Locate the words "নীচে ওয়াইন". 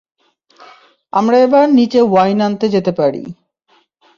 1.69-2.39